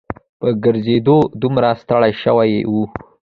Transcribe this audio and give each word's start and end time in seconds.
په 0.39 0.47
ګرځېدو 0.63 1.17
دومره 1.41 1.69
ستړي 1.81 2.13
شوي 2.21 2.51
وو. 2.73 2.83